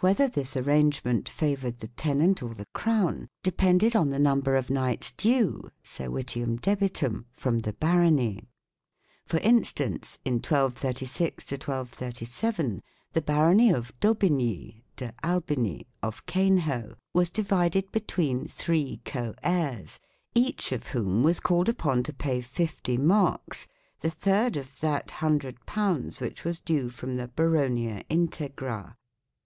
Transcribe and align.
Whether 0.00 0.28
this 0.28 0.56
arrange 0.56 1.02
ment 1.04 1.28
favoured 1.28 1.80
the 1.80 1.88
tenant 1.88 2.40
or 2.40 2.54
the 2.54 2.68
Crown 2.72 3.26
depended 3.42 3.96
on 3.96 4.10
the 4.10 4.18
number 4.20 4.54
of 4.54 4.70
knights 4.70 5.10
due(" 5.10 5.72
servitium 5.82 6.60
debitum") 6.60 7.24
from 7.32 7.58
the 7.58 7.72
barony. 7.72 8.48
For 9.26 9.38
instance, 9.38 10.20
in 10.24 10.34
1236 10.34 11.50
1 11.50 11.58
237 11.58 12.80
the 13.12 13.20
barony 13.20 13.70
of 13.70 13.90
D'Aubigny(" 13.98 14.84
De 14.98 15.12
Albini") 15.24 15.88
of 16.08 16.24
Cainhoe 16.26 16.94
was 17.12 17.28
divided 17.28 17.90
between 17.90 18.46
three 18.46 19.00
co 19.04 19.34
heirs, 19.42 19.98
each 20.32 20.70
of 20.70 20.86
whom 20.86 21.24
was 21.24 21.40
called 21.40 21.68
upon 21.68 22.04
to 22.04 22.12
pay 22.12 22.40
50 22.40 22.98
marcs, 22.98 23.66
the 23.98 24.10
third 24.12 24.56
of 24.56 24.78
that 24.78 25.10
hundred 25.10 25.66
pounds 25.66 26.20
which 26.20 26.44
was 26.44 26.60
due 26.60 26.88
from 26.88 27.16
the 27.16 27.26
"baronia 27.26 28.04
in 28.08 28.28
tegra 28.28 28.94